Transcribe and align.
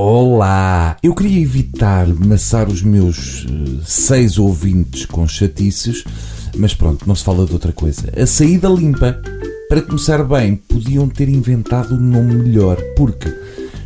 Olá! 0.00 0.96
Eu 1.02 1.12
queria 1.12 1.42
evitar 1.42 2.06
maçar 2.06 2.68
os 2.68 2.82
meus 2.82 3.44
uh, 3.46 3.82
seis 3.84 4.38
ouvintes 4.38 5.04
com 5.04 5.26
chatices, 5.26 6.04
mas 6.56 6.72
pronto, 6.72 7.04
não 7.04 7.16
se 7.16 7.24
fala 7.24 7.44
de 7.44 7.52
outra 7.52 7.72
coisa. 7.72 8.08
A 8.16 8.24
saída 8.24 8.68
limpa. 8.68 9.20
Para 9.68 9.82
começar 9.82 10.22
bem, 10.22 10.54
podiam 10.54 11.08
ter 11.08 11.28
inventado 11.28 11.96
um 11.96 11.98
nome 11.98 12.32
melhor, 12.32 12.76
porque 12.96 13.28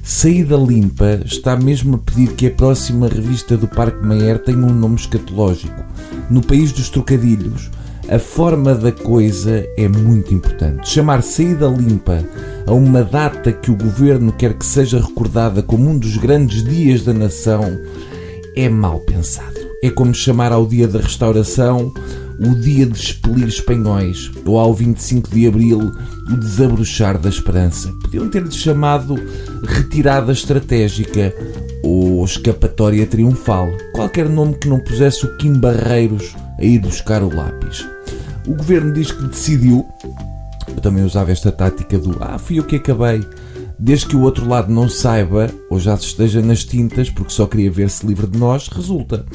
Saída 0.02 0.56
Limpa 0.56 1.22
está 1.24 1.56
mesmo 1.56 1.94
a 1.94 1.98
pedir 1.98 2.34
que 2.34 2.48
a 2.48 2.50
próxima 2.50 3.08
revista 3.08 3.56
do 3.56 3.66
Parque 3.66 4.04
Mayer 4.04 4.38
tenha 4.38 4.58
um 4.58 4.74
nome 4.74 4.96
escatológico. 4.96 5.82
No 6.28 6.42
país 6.42 6.72
dos 6.72 6.90
trocadilhos, 6.90 7.70
a 8.08 8.18
forma 8.18 8.74
da 8.74 8.92
coisa 8.92 9.66
é 9.76 9.88
muito 9.88 10.34
importante. 10.34 10.90
Chamar 10.90 11.22
Saída 11.22 11.68
Limpa 11.68 12.24
a 12.66 12.72
uma 12.72 13.02
data 13.02 13.52
que 13.52 13.70
o 13.70 13.76
governo 13.76 14.32
quer 14.32 14.54
que 14.54 14.66
seja 14.66 15.00
recordada 15.00 15.62
como 15.62 15.88
um 15.88 15.98
dos 15.98 16.16
grandes 16.16 16.64
dias 16.64 17.02
da 17.02 17.12
nação 17.12 17.78
é 18.56 18.68
mal 18.68 19.00
pensado. 19.00 19.60
É 19.82 19.90
como 19.90 20.14
chamar 20.14 20.52
ao 20.52 20.66
dia 20.66 20.86
da 20.86 21.00
restauração 21.00 21.92
o 22.38 22.54
dia 22.54 22.86
de 22.86 22.98
expelir 22.98 23.46
espanhóis 23.46 24.30
ou 24.44 24.58
ao 24.58 24.74
25 24.74 25.30
de 25.30 25.46
abril 25.46 25.92
o 26.30 26.36
desabrochar 26.36 27.18
da 27.18 27.28
esperança. 27.28 27.92
Podiam 28.02 28.28
ter-lhe 28.28 28.50
chamado 28.50 29.16
retirada 29.64 30.32
estratégica 30.32 31.34
ou 31.82 32.24
escapatória 32.24 33.06
triunfal. 33.06 33.68
Qualquer 33.92 34.28
nome 34.28 34.54
que 34.54 34.68
não 34.68 34.78
pusesse 34.78 35.24
o 35.24 35.36
Kim 35.36 35.54
Barreiros 35.54 36.34
a 36.62 36.64
ir 36.64 36.78
buscar 36.78 37.22
o 37.22 37.34
lápis. 37.34 37.86
O 38.46 38.54
governo 38.54 38.94
diz 38.94 39.10
que 39.10 39.26
decidiu 39.26 39.86
eu 40.68 40.80
também 40.80 41.04
usava 41.04 41.32
esta 41.32 41.50
tática 41.50 41.98
do 41.98 42.16
ah, 42.20 42.38
fui 42.38 42.58
eu 42.58 42.64
que 42.64 42.76
acabei. 42.76 43.20
Desde 43.78 44.06
que 44.06 44.16
o 44.16 44.20
outro 44.20 44.48
lado 44.48 44.72
não 44.72 44.88
saiba 44.88 45.50
ou 45.68 45.80
já 45.80 45.96
se 45.96 46.04
esteja 46.04 46.40
nas 46.40 46.64
tintas 46.64 47.10
porque 47.10 47.32
só 47.32 47.46
queria 47.46 47.70
ver-se 47.70 48.06
livre 48.06 48.28
de 48.28 48.38
nós, 48.38 48.68
resulta. 48.68 49.26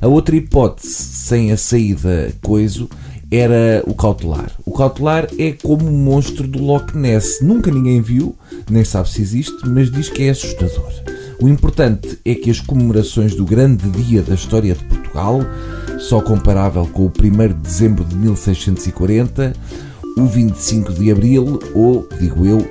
A 0.00 0.06
outra 0.06 0.36
hipótese, 0.36 0.88
sem 0.88 1.50
a 1.50 1.56
saída 1.56 2.32
coiso, 2.40 2.88
era 3.32 3.82
o 3.84 3.94
cautelar. 3.94 4.52
O 4.64 4.70
cautelar 4.70 5.26
é 5.38 5.52
como 5.52 5.88
o 5.88 5.92
monstro 5.92 6.46
do 6.46 6.62
Loch 6.62 6.96
Ness. 6.96 7.40
Nunca 7.42 7.70
ninguém 7.70 8.00
viu, 8.00 8.36
nem 8.70 8.84
sabe 8.84 9.08
se 9.10 9.20
existe, 9.20 9.56
mas 9.66 9.90
diz 9.90 10.08
que 10.08 10.22
é 10.22 10.30
assustador. 10.30 10.92
O 11.40 11.48
importante 11.48 12.18
é 12.24 12.34
que 12.34 12.48
as 12.48 12.60
comemorações 12.60 13.34
do 13.34 13.44
grande 13.44 13.90
dia 13.90 14.22
da 14.22 14.34
história 14.34 14.74
de 14.74 14.84
Portugal, 14.84 15.40
só 15.98 16.20
comparável 16.20 16.86
com 16.92 17.06
o 17.06 17.12
1 17.12 17.48
de 17.48 17.54
dezembro 17.54 18.04
de 18.04 18.14
1640, 18.16 19.52
o 20.16 20.24
25 20.26 20.92
de 20.92 21.10
abril 21.10 21.58
ou, 21.74 22.08
digo 22.18 22.46
eu, 22.46 22.66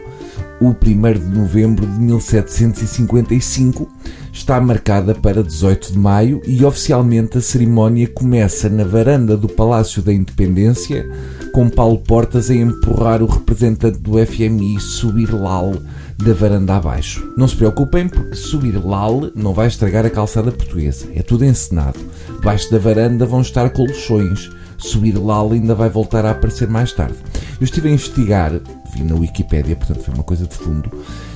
o 0.60 0.70
1 0.70 0.74
de 0.74 1.38
novembro 1.38 1.86
de 1.86 2.00
1755 2.00 3.90
está 4.32 4.60
marcada 4.60 5.14
para 5.14 5.44
18 5.44 5.94
de 5.94 6.00
maio 6.00 6.42
e 6.46 6.64
oficialmente 6.64 7.38
a 7.38 7.42
cerimónia 7.42 8.08
começa 8.08 8.70
na 8.70 8.84
varanda 8.84 9.36
do 9.36 9.48
Palácio 9.48 10.02
da 10.02 10.14
Independência, 10.14 11.10
com 11.56 11.70
Paulo 11.70 12.00
Portas 12.00 12.50
a 12.50 12.54
empurrar 12.54 13.24
o 13.24 13.28
representante 13.28 13.98
do 14.00 14.18
FMI 14.26 14.78
subir 14.78 15.34
lal 15.34 15.72
da 16.18 16.34
varanda 16.34 16.76
abaixo. 16.76 17.32
Não 17.38 17.48
se 17.48 17.56
preocupem 17.56 18.10
porque 18.10 18.36
subir 18.36 18.76
lal 18.76 19.32
não 19.34 19.54
vai 19.54 19.68
estragar 19.68 20.06
a 20.06 20.10
calçada 20.10 20.52
portuguesa. 20.52 21.08
É 21.16 21.22
tudo 21.22 21.46
encenado. 21.46 21.98
Debaixo 22.28 22.70
da 22.70 22.78
varanda 22.78 23.26
vão 23.26 23.40
estar 23.40 23.70
colchões. 23.70 24.52
Subir 24.78 25.14
lal 25.14 25.54
ainda 25.54 25.74
vai 25.74 25.88
voltar 25.88 26.26
a 26.26 26.32
aparecer 26.32 26.68
mais 26.68 26.92
tarde. 26.92 27.16
Eu 27.58 27.64
estive 27.64 27.88
a 27.88 27.94
investigar, 27.94 28.52
vi 28.94 29.06
na 29.06 29.16
Wikipédia, 29.16 29.78
portanto 29.78 30.04
foi 30.04 30.14
uma 30.14 30.24
coisa 30.26 30.46
de 30.46 30.56
fundo, 30.56 30.92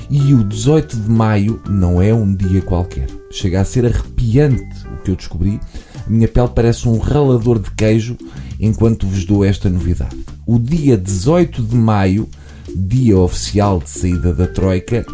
e 0.09 0.33
o 0.33 0.43
18 0.43 0.97
de 0.97 1.09
maio 1.09 1.61
não 1.69 2.01
é 2.01 2.13
um 2.13 2.35
dia 2.35 2.61
qualquer. 2.61 3.07
Chega 3.31 3.61
a 3.61 3.65
ser 3.65 3.85
arrepiante 3.85 4.85
o 4.85 5.01
que 5.01 5.11
eu 5.11 5.15
descobri. 5.15 5.61
A 6.05 6.09
minha 6.09 6.27
pele 6.27 6.49
parece 6.53 6.89
um 6.89 6.97
ralador 6.97 7.57
de 7.57 7.71
queijo 7.71 8.17
enquanto 8.59 9.07
vos 9.07 9.23
dou 9.25 9.43
esta 9.45 9.69
novidade. 9.69 10.17
O 10.45 10.59
dia 10.59 10.97
18 10.97 11.63
de 11.63 11.75
maio, 11.75 12.27
dia 12.75 13.17
oficial 13.17 13.79
de 13.79 13.89
saída 13.89 14.33
da 14.33 14.47
Troika, 14.47 15.05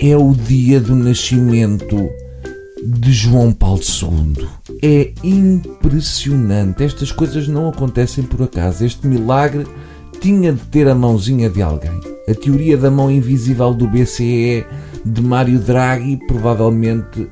é 0.00 0.16
o 0.16 0.32
dia 0.32 0.80
do 0.80 0.94
nascimento 0.94 2.08
de 2.84 3.12
João 3.12 3.52
Paulo 3.52 3.80
II. 3.80 4.48
É 4.82 5.12
impressionante. 5.22 6.82
Estas 6.82 7.12
coisas 7.12 7.46
não 7.46 7.68
acontecem 7.68 8.24
por 8.24 8.42
acaso. 8.42 8.84
Este 8.84 9.06
milagre 9.06 9.66
tinha 10.20 10.52
de 10.52 10.60
ter 10.66 10.88
a 10.88 10.94
mãozinha 10.94 11.48
de 11.48 11.62
alguém. 11.62 12.00
A 12.28 12.34
teoria 12.34 12.76
da 12.76 12.90
mão 12.90 13.10
invisível 13.10 13.74
do 13.74 13.86
BCE 13.86 14.64
de 15.04 15.22
Mário 15.22 15.58
Draghi, 15.58 16.18
provavelmente 16.26 17.28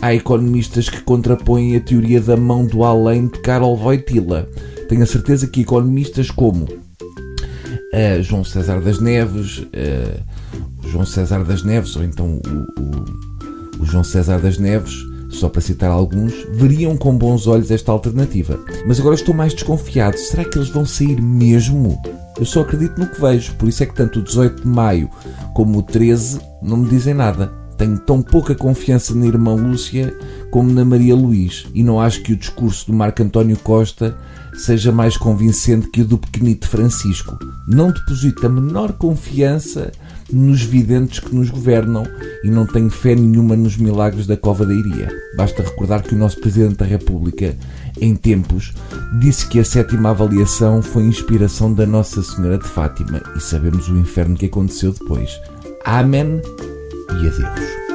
há 0.00 0.14
economistas 0.14 0.88
que 0.88 1.00
contrapõem 1.00 1.76
a 1.76 1.80
teoria 1.80 2.20
da 2.20 2.36
mão 2.36 2.64
do 2.64 2.84
além 2.84 3.26
de 3.26 3.38
Karol 3.40 3.76
Wojtyla. 3.76 4.48
Tenho 4.88 5.02
a 5.02 5.06
certeza 5.06 5.46
que 5.46 5.62
economistas 5.62 6.30
como 6.30 6.64
uh, 6.64 8.22
João 8.22 8.44
César 8.44 8.80
das 8.80 9.00
Neves, 9.00 9.58
uh, 9.58 10.88
João 10.88 11.04
César 11.04 11.44
das 11.44 11.62
Neves, 11.62 11.96
ou 11.96 12.04
então 12.04 12.40
o, 12.46 13.80
o, 13.80 13.82
o 13.82 13.84
João 13.84 14.04
César 14.04 14.38
das 14.38 14.58
Neves, 14.58 14.94
só 15.30 15.48
para 15.48 15.60
citar 15.60 15.90
alguns, 15.90 16.32
veriam 16.52 16.96
com 16.96 17.16
bons 17.16 17.46
olhos 17.46 17.70
esta 17.70 17.90
alternativa. 17.90 18.58
Mas 18.86 19.00
agora 19.00 19.14
estou 19.14 19.34
mais 19.34 19.52
desconfiado. 19.52 20.16
Será 20.16 20.44
que 20.44 20.56
eles 20.56 20.68
vão 20.68 20.86
sair 20.86 21.20
mesmo? 21.20 22.00
Eu 22.38 22.44
só 22.44 22.60
acredito 22.60 22.98
no 22.98 23.08
que 23.08 23.20
vejo, 23.20 23.54
por 23.54 23.68
isso 23.68 23.82
é 23.82 23.86
que 23.86 23.94
tanto 23.94 24.20
o 24.20 24.22
18 24.22 24.62
de 24.62 24.68
maio 24.68 25.10
como 25.54 25.78
o 25.78 25.82
13 25.82 26.38
não 26.62 26.76
me 26.76 26.88
dizem 26.88 27.14
nada. 27.14 27.65
Tenho 27.76 27.98
tão 27.98 28.22
pouca 28.22 28.54
confiança 28.54 29.14
na 29.14 29.26
irmã 29.26 29.54
Lúcia 29.54 30.16
como 30.50 30.72
na 30.72 30.84
Maria 30.84 31.14
Luís 31.14 31.66
e 31.74 31.82
não 31.82 32.00
acho 32.00 32.22
que 32.22 32.32
o 32.32 32.36
discurso 32.36 32.86
do 32.86 32.92
Marco 32.92 33.22
António 33.22 33.56
Costa 33.58 34.16
seja 34.54 34.90
mais 34.90 35.16
convincente 35.16 35.88
que 35.88 36.00
o 36.00 36.04
do 36.04 36.16
pequenito 36.16 36.68
Francisco. 36.68 37.38
Não 37.68 37.90
deposito 37.90 38.46
a 38.46 38.48
menor 38.48 38.92
confiança 38.94 39.92
nos 40.32 40.62
videntes 40.62 41.20
que 41.20 41.34
nos 41.34 41.50
governam 41.50 42.04
e 42.42 42.50
não 42.50 42.66
tenho 42.66 42.90
fé 42.90 43.14
nenhuma 43.14 43.54
nos 43.54 43.76
milagres 43.76 44.26
da 44.26 44.36
Cova 44.36 44.64
da 44.64 44.72
Iria. 44.72 45.08
Basta 45.36 45.62
recordar 45.62 46.02
que 46.02 46.14
o 46.14 46.18
nosso 46.18 46.40
Presidente 46.40 46.76
da 46.76 46.86
República, 46.86 47.56
em 48.00 48.16
tempos, 48.16 48.72
disse 49.20 49.46
que 49.46 49.58
a 49.58 49.64
sétima 49.64 50.10
avaliação 50.10 50.80
foi 50.80 51.04
inspiração 51.04 51.72
da 51.72 51.86
Nossa 51.86 52.22
Senhora 52.22 52.58
de 52.58 52.66
Fátima 52.66 53.22
e 53.36 53.40
sabemos 53.40 53.88
o 53.88 53.96
inferno 53.96 54.36
que 54.36 54.46
aconteceu 54.46 54.92
depois. 54.92 55.38
Amém 55.84 56.40
e 57.22 57.28
adeus. 57.28 57.85